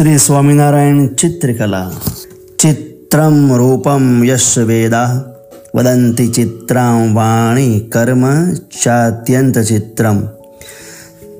[0.00, 1.88] શ્રી સ્વામિનારાયણ ચિત્રકલા
[2.58, 5.08] ચિત્રમ રૂપમ યશ વેદા
[5.74, 8.24] વદંતિ ચિત્રામ વાણી કર્મ
[8.76, 10.18] ચાત્યંત ચિત્રમ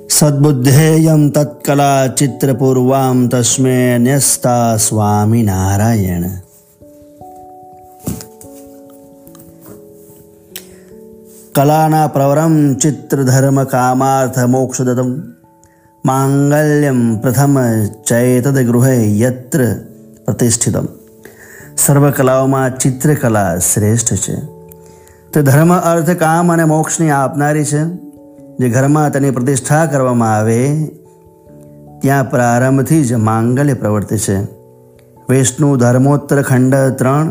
[0.09, 6.29] સદબુદ્ધેયમ તત્કલા ચિત્રપૂર્વામ તસ્મે ન્યસ્તા સ્વામિનારાયણ
[11.55, 15.13] કલાના પ્રવરમ ચિત્રધર્મ કામાર્થ મોક્ષદતમ
[16.05, 17.57] માંગલ્યમ પ્રથમ
[18.03, 19.61] ચૈતદ ગૃહે યત્ર
[20.27, 20.87] પ્રતિષ્ઠિતમ
[21.77, 24.37] સર્વ કલાઓમાં ચિત્રકલા શ્રેષ્ઠ છે
[25.33, 27.83] તે ધર્મ અર્થ કામ અને મોક્ષની આપનારી છે
[28.59, 30.63] જે ઘરમાં તેની પ્રતિષ્ઠા કરવામાં આવે
[32.01, 34.39] ત્યાં પ્રારંભથી જ માંગલ્ય પ્રવર્તે છે
[35.29, 37.29] વિષ્ણુ ધર્મોત્તર ખંડ ત્રણ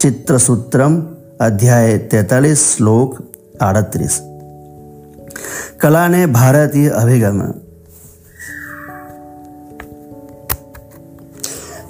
[0.00, 0.94] ચિત્રસૂત્રમ
[1.40, 3.18] અધ્યાય તેતાલીસ શ્લોક
[3.60, 4.22] આડત્રીસ
[5.76, 7.42] કલાને ભારતીય અભિગમ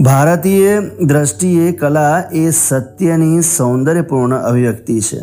[0.02, 5.20] ભારતીય દ્રષ્ટિએ કલા એ સત્યની સૌંદર્યપૂર્ણ અભિવ્યક્તિ છે.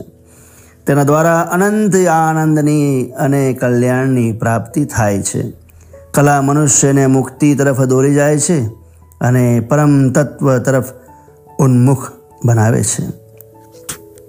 [0.88, 5.52] તેના દ્વારા અનંત આનંદની અને કલ્યાણની પ્રાપ્તિ થાય છે.
[6.14, 8.66] કલા મનુષ્યને મુક્તિ તરફ દોરી જાય છે
[9.22, 10.86] અને પરમ તત્વ તરફ
[11.60, 12.12] ઉન્મુખ
[12.46, 13.06] બનાવે છે.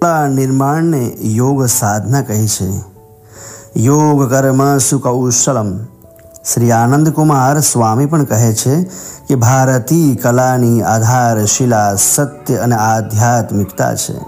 [0.01, 2.83] કલા નિર્માણને યોગ સાધના કહે છે.
[3.77, 5.90] યોગ કર્મ સુકૌશલમ.
[6.45, 8.83] શ્રી આનંદ કુમાર સ્વામી પણ કહે છે
[9.27, 14.19] કે ભારતીય કલાની આધારશિલા સત્ય અને આધ્યાત્મિકતા છે.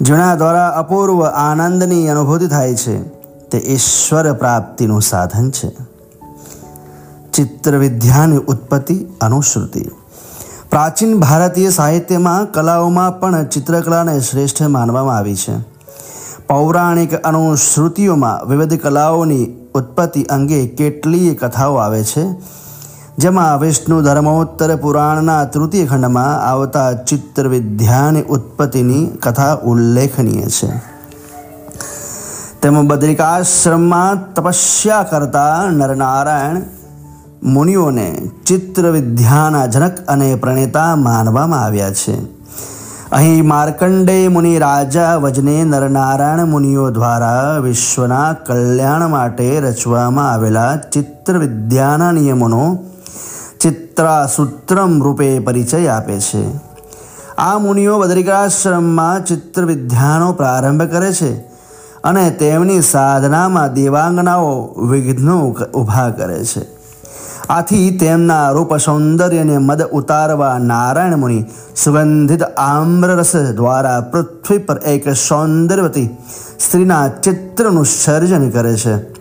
[0.00, 3.02] જેના દ્વારા અપૂર્વ આનંદની અનુભૂતિ થાય છે,
[3.48, 5.70] તે ઈશ્વર પ્રાપ્તિનું સાધન છે.
[7.32, 9.84] ચિત્રવિદ્યાની ઉત્પત્તિ અનુશ્રુતિ
[10.70, 15.77] પ્રાચીન ભારતીય સાહિત્યમાં કલાઓમાં પણ ચિત્રકલાને શ્રેષ્ઠ માનવામાં આવી છે.
[16.48, 22.24] પૌરાણિક અનુશ્રુતિઓમાં વિવિધ કલાઓની ઉત્પત્તિ અંગે કેટલીય કથાઓ આવે છે.
[23.18, 30.78] જેમાં વિષ્ણુ ધર્મોત્તર પુરાણના તૃતીય ખંડમાં આવતા ચિત્રવિદ્યાની ઉત્પત્તિની કથા ઉલ્લેખનીય છે.
[32.62, 36.62] તેમાં બદ્રિકાશ્રમમાં તપસ્યા કરતા નરનારાયણ
[37.42, 42.37] મુનિઓને ચિત્રવિદ્યાના જનક અને પ્રણેતા માનવામાં આવ્યા છે.
[43.12, 52.78] અહીં માર્કંડે મુનિ રાજા વજને નરનારાયણ મુનિઓ દ્વારા વિશ્વના કલ્યાણ માટે રચવામાં આવેલા ચિત્રવિદ્યાના નિયમોનો
[53.60, 56.44] ચિત્રાસૂત્રમ રૂપે પરિચય આપે છે.
[57.38, 61.36] આ મુનિઓ બદ્રિકાશ્રમમાં ચિત્રવિદ્યાનો પ્રારંભ કરે છે
[62.04, 66.77] અને તેમની સાધનામાં દેવાંગનાઓ વિઘ્નો ઊભા કરે છે.
[67.48, 71.44] આથી તેમના રૂપ સૌંદર્યને મદ ઉતારવા નારાયણ મુનિ
[71.84, 76.08] સુગંધિત આમ્રરસ દ્વારા પૃથ્વી પર એક સૌંદર્યવતી
[76.60, 79.12] સ્ત્રીના ચિત્રનું સર્જન કરે છે.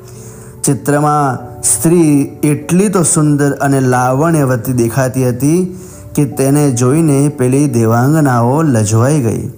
[0.61, 5.79] ચિત્રમાં સ્ત્રી એટલી તો સુંદર અને લાવણ્યવતી દેખાતી હતી
[6.15, 9.49] કે તેને જોઈને પેલી દેવાંગનાઓ લજવાઈ ગઈ.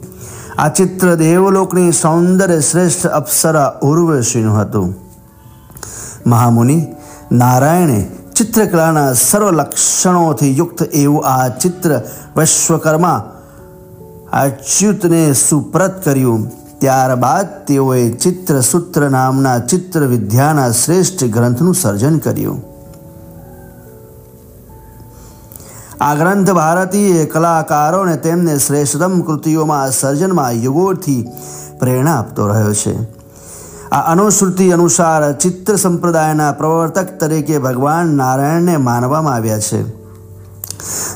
[0.57, 4.95] આ ચિત્ર દેવલોકની સૌંદર્ય શ્રેષ્ઠ અપ્સરા ઉર્વશીનું હતું.
[6.27, 6.87] મહામુનિ,
[7.31, 8.07] નારાયણે
[8.39, 12.01] ચિત્રકલાના સર્વ લક્ષણોથી યુક્ત એવું આ ચિત્ર
[12.37, 13.19] વિશ્વકર્મા
[14.33, 16.51] અચ્યુતને સુપ્રત કર્યું.
[16.79, 22.59] ત્યારબાદ તેઓએ ચિત્રસૂત્ર નામના ચિત્ર વિદ્યાના શ્રેષ્ઠ ગ્રંથનું સર્જન કર્યું.
[26.01, 31.21] આ ગ્રંથ ભારતીય કલાકારોને તેમને શ્રેષ્ઠતમ કૃતિઓમાં સર્જનમાં યુગોથી
[31.79, 33.18] પ્રેરણા આપતો રહ્યો છે.
[33.91, 39.83] આ અનુશ્રુતિ અનુસાર ચિત્ર સંપ્રદાયના પ્રવર્તક તરીકે ભગવાન નારાયણને માનવામાં આવ્યા છે.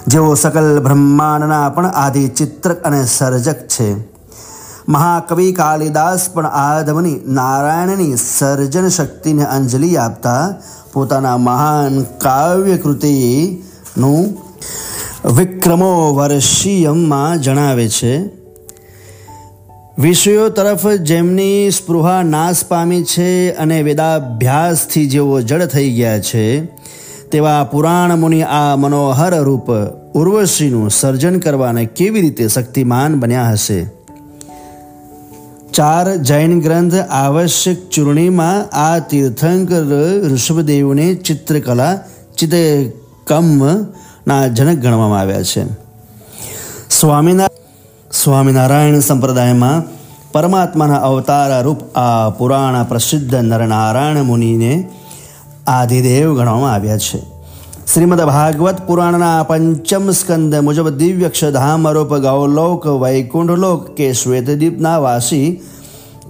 [0.07, 4.13] જેઓ સકલ બ્રહ્માંડના પણ આદિ ચિત્રક અને સર્જક છે.
[4.89, 10.55] મહાકવિ કાલિદાસ પણ આધમની નારાયણની સર્જન શક્તિને અંજલિ આપતા
[10.93, 14.37] પોતાના મહાન કાવ્ય કૃતિનું
[15.35, 18.42] વિક્રમો વર્ષીયમમાં જણાવે છે.
[19.99, 26.65] વિષયો તરફ જેમની સ્પૃહા નાશ પામી છે અને વેદાભ્યાસથી જેઓ જડ થઈ ગયા છે,
[27.29, 29.65] તેવા પુરાણ મુનિ આ મનોહર રૂપ
[30.13, 33.87] ઉર્વશીનું સર્જન કરવાને કેવી રીતે શક્તિમાન બન્યા હશે?
[35.73, 39.83] ચાર જૈન ગ્રંથ આવશ્યક ચૂર્ણીમાં આ તીર્થંકર
[40.33, 41.97] ઋષભદેવને ચિત્રકલા
[42.37, 45.65] ચિત્રકમના જનક ગણવામાં આવ્યા છે.
[46.89, 47.47] સ્વામિના
[48.13, 49.83] સ્વામિનારાયણ સંપ્રદાયમાં
[50.31, 54.73] પરમાત્માના અવતાર રૂપ આ પુરાણ પ્રસિદ્ધ નરનારાયણ મુનિને
[55.67, 57.19] આદિદેવ ગણવામાં આવ્યા છે.
[57.87, 65.47] શ્રીમદ ભાગવત પુરાણના પંચમ સ્કંદ મુજબ દિવ્યક્ષધામ રૂપ ગૌલોક વૈકુંઠલોક કે શ્વેતદીપના વાસી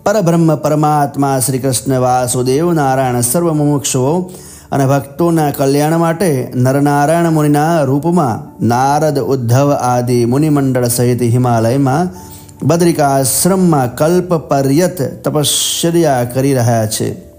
[0.06, 3.54] પરબ્રહ્મ પરમાત્મા શ્રી કૃષ્ણ વાસુદેવ નારાયણ સર્વ
[4.74, 12.10] અને ભક્તોના કલ્યાણ માટે નરનારાયણ મુનિના રૂપમાં નારદ ઉદ્ધવ આદિ મુનિમંડળ સહિત હિમાલયમાં
[12.68, 17.34] બદ્રિકાશ્રમમાં કલ્પ પર્યત તપશ્ચર્યા કરી રહ્યા છે.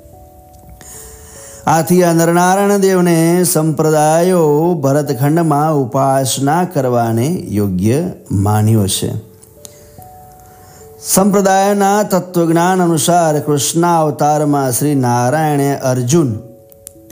[1.66, 9.12] આથી આ નરનારાયણ દેવને સંપ્રદાયો ભરતખંડમાં ઉપાસના કરવાને યોગ્ય માન્યો છે.
[11.02, 16.38] સંપ્રદાયના તત્વજ્ઞાન અનુસાર કૃષ્ણ અવતારમાં શ્રી નારાયણે અર્જુન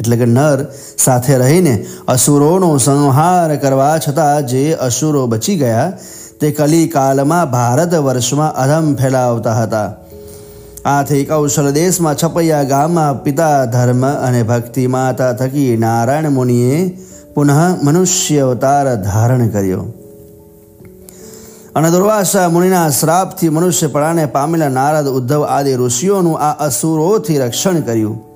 [0.03, 0.67] એટલે કે નર
[0.99, 5.93] સાથે રહીને અસુરોનો સંહાર કરવા છતાં જે અસુરો બચી ગયા,
[6.41, 9.93] તે કલિકાલમાં ભારત વર્ષમાં અધમ ફેલાવતા હતા.
[10.85, 16.99] આથી કૌશલ દેશમાં છપૈયા ગામમાં પિતા ધર્મ અને ભક્તિ માતા થકી નારાયણ મુનિએ
[17.35, 19.85] પુનઃ મનુષ્ય અવતાર ધારણ કર્યો.
[21.75, 28.32] અને દુર્વાસા મુનિના શ્રાપથી મનુષ્યપણાને પામેલા નારદ ઉદ્ધવ આદિ ઋષિઓનું આ અસુરોથી રક્ષણ કર્યું.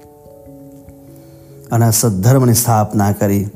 [1.73, 3.49] અને સદ્ધર્મની સ્થાપના કરી.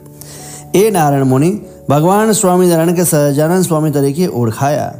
[0.75, 1.59] એ નારાયણ મુનિ
[1.89, 4.95] ભગવાન સ્વામિનારાયણ કે સહજાનંદ સ્વામી તરીકે ઓળખાયા.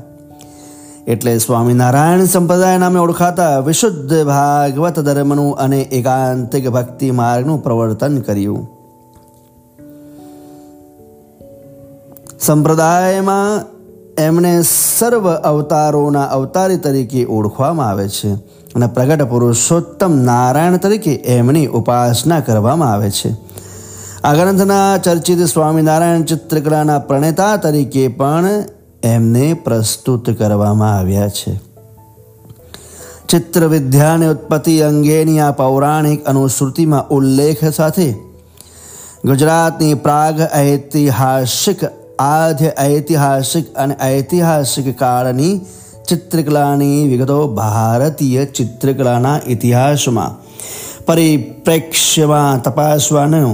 [1.07, 8.69] એટલે સ્વામિનારાયણ સંપ્રદાય નામે ઓળખાતા વિશુદ્ધ ભાગવત ધર્મનું અને એકાંતિક ભક્તિ માર્ગનું પ્રવર્તન કર્યું.
[12.41, 13.65] સંપ્રદાયમાં
[14.19, 14.63] એમને
[14.99, 18.35] સર્વ અવતારોના અવતારી તરીકે ઓળખવામાં આવે છે.
[18.75, 23.35] અને પ્રગટ પુરુષોત્તમ નારાયણ તરીકે એમની ઉપાસના કરવામાં આવે છે.
[24.25, 28.47] આ ગ્રંથના ચર્ચિત સ્વામિનારાયણ ચિત્રકલાના પ્રણેતા તરીકે પણ
[29.03, 31.61] એમને પ્રસ્તુત કરવામાં આવ્યા છે.
[33.29, 38.13] ચિત્ર વિદ્યાની ઉત્પત્તિ અંગેની આ પૌરાણિક અનુસૃતિમાં ઉલ્લેખ સાથે
[39.25, 41.81] ગુજરાતની પ્રાગ ઐતિહાસિક
[42.19, 45.61] આધ્ય ઐતિહાસિક અને ઐતિહાસિક કાળની
[46.11, 50.39] ચિત્રકલાની વિગતો ભારતીય ચિત્રકલાના ઇતિહાસમાં
[51.07, 53.53] પરિપ્રેક્ષ્યમાં તપાસવાનો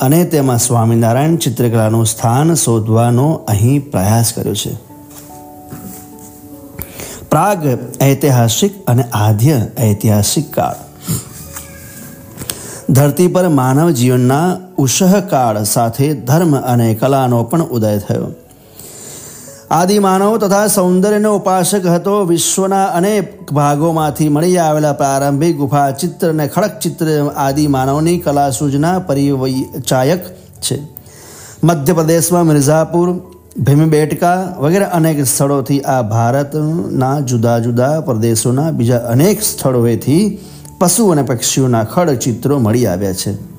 [0.00, 4.72] અને તેમાં સ્વામિનારાયણ ચિત્રકલાનું સ્થાન શોધવાનો અહીં પ્રયાસ કર્યો છે
[7.30, 7.66] પ્રાગ
[8.02, 10.78] ઐતિહાસિક અને આદ્ય ઐતિહાસિક કાળ
[12.90, 14.46] ધરતી પર માનવ જીવનના
[14.78, 18.30] ઉષહકાળ સાથે ધર્મ અને કલાનો પણ ઉદય થયો
[19.70, 22.24] આદિ માનવ તથા સૌંદર્યનો ઉપાસક હતો.
[22.24, 27.06] વિશ્વના અનેક ભાગોમાંથી મળી આવેલા પ્રારંભિક ગુફા ચિત્ર અને ખડક ચિત્ર
[27.36, 30.24] આદિમાનવની કલા સૂચના પરિવચાયક
[30.60, 30.78] છે.
[31.64, 33.14] મધ્યપ્રદેશમાં મિર્ઝાપુર,
[33.60, 40.38] ભીમબેટકા વગેરે અનેક સ્થળોથી આ ભારતના જુદા જુદા પ્રદેશોના બીજા અનેક સ્થળોએથી
[40.78, 43.49] પશુ અને પક્ષીઓના ખડ ચિત્રો મળી આવ્યા છે.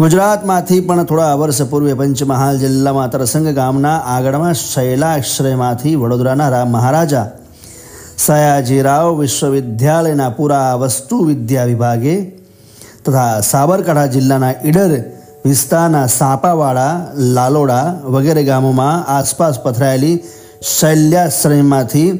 [0.00, 7.26] ગુજરાતમાંથી પણ થોડા વર્ષ પૂર્વે પંચમહાલ જિલ્લામાં તરસંગ ગામના આગળમાં શૈલાશ્રયમાંથી વડોદરાના મહારાજા
[8.16, 12.16] સયાજીરાવ વિશ્વવિદ્યાલયના પુરા વસ્તુ વિદ્યા વિભાગે
[13.04, 14.96] તથા સાબરકાંઠા જિલ્લાના ઈડર
[15.44, 20.16] વિસ્તારના સાપાવાડા, લાલોડા વગેરે ગામોમાં આસપાસ પથરાયેલી
[20.80, 22.10] શૈલ્યાશ્રયમાંથી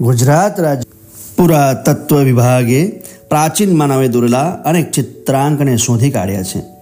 [0.00, 0.90] ગુજરાત રાજ્ય
[1.36, 2.88] પુરાતત્વ વિભાગે
[3.30, 6.73] પ્રાચીન માનવે દોરેલા અનેક ચિત્રાંકને શોધી કાઢ્યા છે.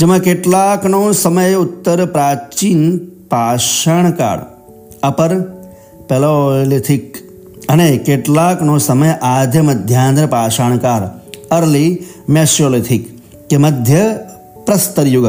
[0.00, 2.98] જેમાં કેટલાકનો સમય ઉત્તર પ્રાચીન
[3.28, 4.38] પાષાણકાળ,
[5.02, 5.40] અપર,
[6.08, 7.16] પેલોલિથિક
[7.68, 11.06] અને કેટલાકનો સમય આધ્ય મધ્યાંધ્ર પાષાણકાળ,
[11.50, 14.18] અર્લી મેસ્યોલિથિક કે મધ્ય
[14.66, 15.26] પ્રસ્તર યુગ,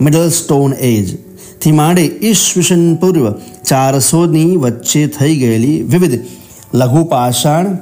[0.00, 1.18] મિડલ સ્ટોન એજ.
[1.60, 3.30] થી માંડી ઈસવીસન પૂર્વ
[3.66, 6.24] ચારસોની વચ્ચે થઈ ગયેલી વિવિધ
[6.74, 7.78] લઘુ પાષાણ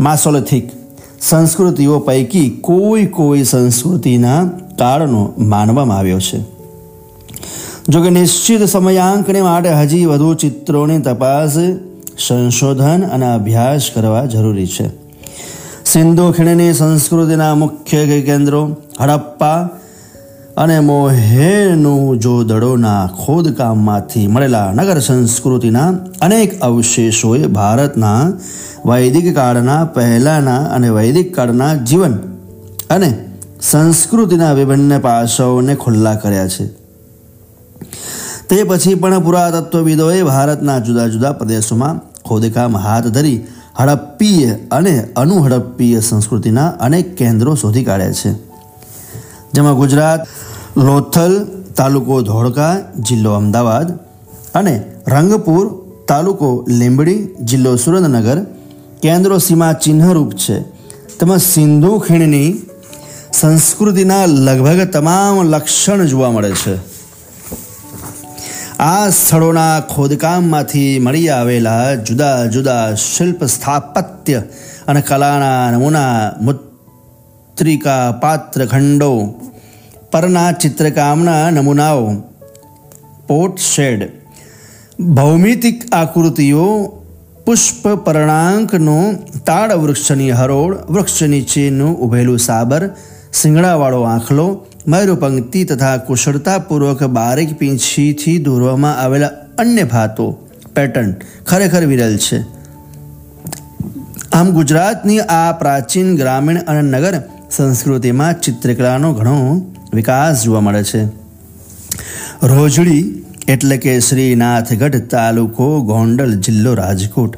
[0.00, 0.79] માસોલિથિક
[1.20, 6.40] સંસ્કૃતિઓ પૈકી કોઈ કોઈ સંસ્કૃતિના કાળનો માનવામાં આવ્યો છે.
[7.88, 11.58] જોકે નિશ્ચિત સમયાંકને માટે હજી વધુ ચિત્રોની તપાસ,
[12.28, 14.88] સંશોધન અને અભ્યાસ કરવા જરૂરી છે.
[15.84, 19.68] સિંધુ ખીણની સંસ્કૃતિના મુખ્ય કેન્દ્રો, હડપ્પા
[20.56, 25.88] અને મોહેનું જોદડોના ખોદકામમાંથી મળેલા નગર સંસ્કૃતિના
[26.20, 28.32] અનેક અવશેષોએ ભારતના
[28.86, 32.12] વૈદિક કાળના પહેલાંના અને વૈદિક કાળના જીવન
[32.90, 33.18] અને
[33.60, 36.66] સંસ્કૃતિના વિભિન્ન પાસાઓને ખુલ્લા કર્યા છે.
[38.48, 43.46] તે પછી પણ પુરાતત્વવિદોએ ભારતના જુદા જુદા પ્રદેશોમાં ખોદકામ હાથ ધરી
[43.80, 48.49] હડપ્પીય અને અનુહડપ્પીય સંસ્કૃતિના અનેક કેન્દ્રો શોધી કાઢ્યા છે.
[49.54, 50.26] જેમાં ગુજરાત,
[50.76, 53.98] લોથલ તાલુકો ધોળકા જિલ્લો અમદાવાદ
[54.54, 58.44] અને રંગપુર તાલુકો લીંબડી જિલ્લો સુરેન્દ્રનગર
[59.02, 60.60] કેન્દ્રો સીમા ચિહ્નરૂપ છે.
[61.18, 62.62] તેમાં સિંધુ ખીણની
[63.32, 66.78] સંસ્કૃતિના લગભગ તમામ લક્ષણ જોવા મળે છે.
[68.78, 74.42] આ સ્થળોના ખોદકામમાંથી મળી આવેલા જુદા જુદા શિલ્પ સ્થાપત્ય
[74.88, 76.30] અને કલાના નમૂના
[77.60, 79.08] ચિત્રિકા પાત્ર ખંડો
[80.12, 82.04] પરના ચિત્રકામના નમૂનાઓ,
[83.26, 84.04] પોટ શેડ,
[85.00, 86.64] ભૌમિતિક આકૃતિઓ,
[87.46, 88.94] પુષ્પ પરણાંકનો
[89.46, 92.86] તાડ વૃક્ષની હરોળ વૃક્ષ નીચેનું ઉભેલું સાબર,
[93.32, 94.46] સિંગડાવાળો આંખલો
[94.86, 100.30] મયુરપંક્તિ તથા કુશળતાપૂર્વક બારીક પીંછીથી દોરવામાં આવેલા અન્ય ભાતો,
[100.76, 101.12] પેટર્ન
[101.46, 102.40] ખરેખર વિરલ છે.
[104.32, 109.60] આમ ગુજરાતની આ પ્રાચીન ગ્રામીણ અને નગર સંસ્કૃતિમાં ચિત્રકલાનો ઘણો
[109.94, 111.04] વિકાસ જોવા મળે છે.
[112.42, 117.36] રોજડી એટલે કે શ્રીનાથગઢ તાલુકો ગોંડલ જિલ્લો રાજકોટ.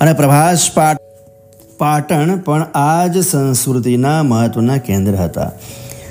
[0.00, 0.96] અને પ્રભાસ પાટ,
[1.78, 5.50] પાટણ પણ આ જ સંસ્કૃતિના મહત્વના કેન્દ્ર હતા.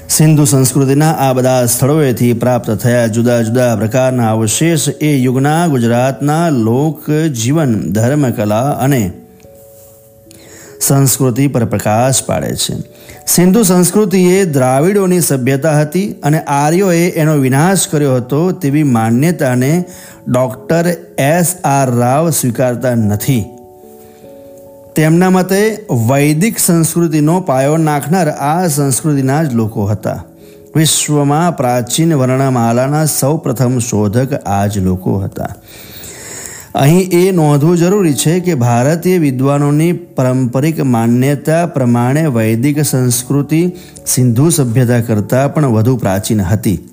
[0.10, 7.12] સિંધુ સંસ્કૃતિના આ બધા સ્થળોએથી પ્રાપ્ત થયા જુદા જુદા પ્રકારના અવશેષ એ યુગના ગુજરાતના લોક
[7.12, 9.12] જીવન ધર્મકલા અને
[10.82, 12.97] સંસ્કૃતિ પર પ્રકાશ પાડે છે.
[13.28, 19.86] સિંધુ સંસ્કૃતિ એ દ્રાવિડોની સભ્યતા હતી અને આર્યોએ એનો વિનાશ કર્યો હતો તેવી માન્યતાને
[20.28, 23.46] ડૉક્ટર એસ આર રાવ સ્વીકારતા નથી.
[24.96, 30.24] તેમના મતે વૈદિક સંસ્કૃતિનો પાયો નાખનાર આ સંસ્કૃતિના જ લોકો હતા.
[30.76, 35.48] વિશ્વમાં પ્રાચીન વર્ણમાલાના સૌ પ્રથમ શોધક આ જ લોકો હતા.
[36.78, 43.72] અહીં એ નોંધવું જરૂરી છે કે ભારતીય વિદ્વાનોની પારંપરિક માન્યતા પ્રમાણે વૈદિક સંસ્કૃતિ
[44.08, 46.90] સિંધુ સભ્યતા કરતાં પણ વધુ પ્રાચીન હતી.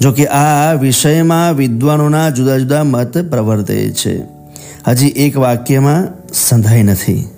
[0.00, 4.22] જો કે આ વિષયમાં વિદ્વાનોના જુદા જુદા મત પ્રવર્તે છે.
[4.86, 7.28] હજી એક વાક્યમાં સંધાઈ નથી.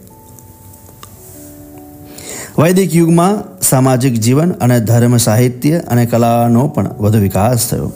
[2.59, 7.93] વૈદિક યુગમાં સામાજિક જીવન અને ધર્મ સાહિત્ય અને કલાનો પણ વધુ વિકાસ થયો.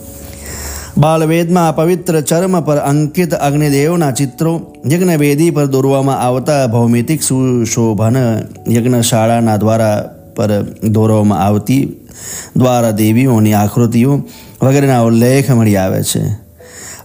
[0.98, 8.16] બાલવેદમાં પવિત્ર ચર્મ પર અંકિત અગ્નિદેવના ચિત્રો, યજ્ઞવેદી પર દોરવામાં આવતા ભૌમિતિક સુશોભન
[8.70, 11.92] યજ્ઞશાળાના દ્વારા પર દોરવામાં આવતી
[12.56, 14.24] દ્વારા દેવીઓની આકૃતિઓ
[14.62, 16.38] વગેરેના ઉલ્લેખ મળી આવે છે.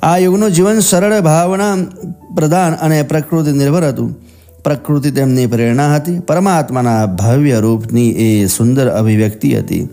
[0.04, 1.76] આ યુગનું જીવન સરળ ભાવના
[2.36, 4.18] પ્રધાન અને પ્રકૃતિ નિર્ભર હતું.
[4.64, 6.20] પ્રકૃતિ તેમની પ્રેરણા હતી.
[6.20, 9.90] પરમાત્માના ભવ્ય રૂપની એ સુંદર અભિવ્યક્તિ હતી.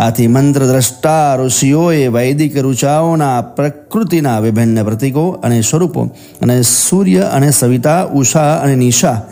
[0.00, 6.04] આથી મંત્ર દ્રષ્ટા ઋષિઓએ વૈદિક ઋચાઓના પ્રકૃતિના વિભિન્ન પ્રતીકો અને સ્વરૂપો
[6.42, 9.22] અને સૂર્ય અને સવિતા, ઉષા અને નિશા,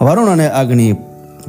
[0.00, 0.92] વરુણ અને અગ્નિ,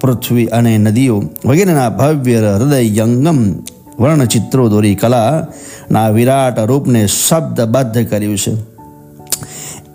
[0.02, 3.56] પૃથ્વી અને નદીઓ વગેરેના ભવ્ય હૃદય યંગમ
[4.00, 8.54] વર્ણચિત્રો દોરી કલાના વિરાટ રૂપને શબ્દબદ્ધ કર્યું છે.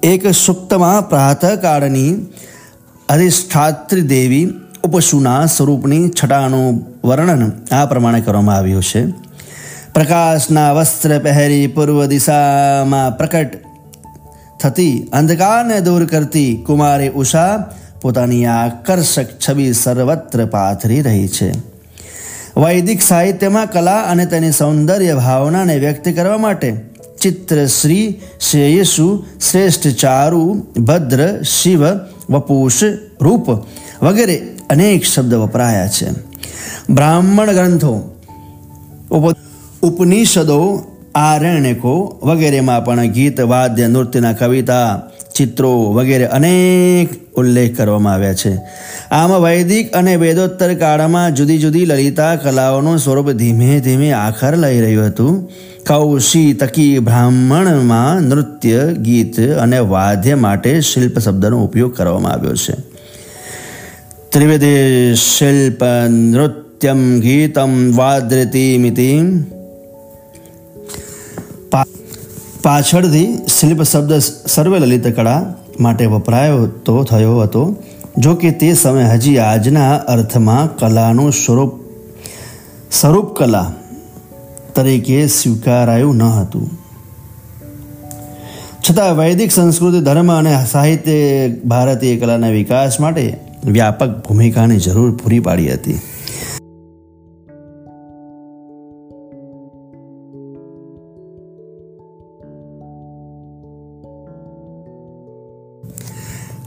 [0.03, 2.27] એક સુક્તમાં પ્રાતઃકાળની
[3.09, 4.51] અધિષ્ઠાત્રી દેવી
[4.85, 9.07] ઉપસુના સ્વરૂપની છટાનું વર્ણન આ પ્રમાણે કરવામાં આવ્યું છે.
[9.95, 13.49] પ્રકાશના વસ્ત્ર પહેરી પૂર્વ દિશામાં પ્રકટ
[14.61, 17.65] થતી અંધકારને દૂર કરતી કુમારી ઉષા
[18.03, 21.53] પોતાની આકર્ષક છબી સર્વત્ર પાથરી રહી છે.
[22.57, 26.77] વૈદિક સાહિત્યમાં કલા અને તેની સૌંદર્ય ભાવનાને વ્યક્ત કરવા માટે
[27.21, 31.85] ચિત્રશ્રી શ્રેયસુ, શ્રેષ્ઠ ચારુ, ભદ્ર, શિવ,
[32.31, 32.83] વપુષ,
[33.21, 33.51] રૂપ
[34.03, 36.11] વગેરે અનેક શબ્દ વપરાયા છે.
[36.91, 37.95] બ્રાહ્મણ ગ્રંથો
[39.83, 40.61] ઉપનિષદો,
[41.15, 45.03] આરણ્યકો વગેરેમાં પણ ગીત, વાદ્ય, નૃત્યના કવિતા,
[45.35, 48.55] ચિત્રો વગેરે અનેક ઉલ્લેખ કરવામાં આવ્યા છે.
[49.11, 55.07] આમ વૈદિક અને વેદોત્તર કાળમાં જુદી જુદી લલિતા કલાઓનું સ્વરૂપ ધીમે ધીમે આખર લઈ રહ્યું
[55.07, 55.51] હતું.
[55.87, 62.94] કૌશી તકી બ્રાહ્મણમાં નૃત્ય, ગીત અને વાદ્ય માટે શિલ્પ શબ્દનો ઉપયોગ કરવામાં આવ્યો છે.
[64.35, 64.71] ત્રિવેદે
[65.15, 69.11] શિલ્પ નૃત્યમ ગીતમ વાદ્રતિમિતિ
[72.65, 75.37] પાછળથી શિલ્પ શબ્દ સર્વે લલિત કળા
[75.79, 77.63] માટે વપરાયો તો થયો હતો
[78.19, 81.79] જો કે તે સમયે હજી આજના અર્થમાં કલાનું સ્વરૂપ
[82.93, 83.65] સ્વરૂપ કલા
[84.75, 86.69] તરીકે સ્વીકારાયું ન હતું
[88.83, 91.19] છતાં વૈદિક સંસ્કૃતિ ધર્મ અને સાહિત્ય
[91.67, 93.27] ભારતીય કલાના વિકાસ માટે
[93.65, 95.99] વ્યાપક ભૂમિકાની જરૂર પૂરી પાડી હતી.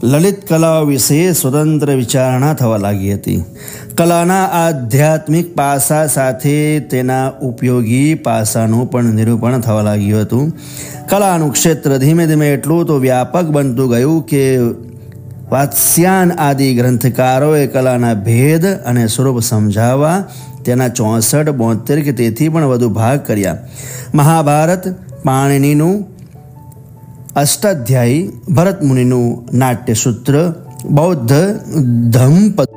[0.02, 3.44] લલિત કલાઓ વિશે સ્વતંત્ર વિચારણા થવા લાગી હતી.
[3.98, 10.52] કલાના આધ્યાત્મિક પાસા સાથે તેના ઉપયોગી પાસાનું પણ નિરૂપણ થવા લાગ્યું હતું.
[11.08, 14.58] કલાનું ક્ષેત્ર ધીમે ધીમે એટલું તો વ્યાપક બનતું ગયું કે
[15.50, 20.24] વાત્સ્યાન આદિ ગ્રંથકારોએ કલાના ભેદ અને સ્વરૂપ સમજાવવા
[20.64, 23.56] તેના ચોસઠ બોતેર કે તેથી પણ વધુ ભાગ કર્યા.
[24.14, 24.88] મહાભારત,
[25.24, 26.06] પાણીનીનું
[27.36, 30.52] અષ્ટાધ્યાયી, ભરતમુનિનું નાટ્યસૂત્ર,
[30.84, 31.32] બૌદ્ધ
[32.10, 32.68] ધમ્પદ